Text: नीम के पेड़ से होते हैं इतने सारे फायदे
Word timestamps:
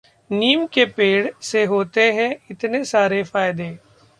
नीम 0.31 0.65
के 0.65 0.85
पेड़ 0.85 1.27
से 1.41 1.63
होते 1.65 2.11
हैं 2.13 2.35
इतने 2.51 2.83
सारे 2.85 3.21
फायदे 3.23 3.69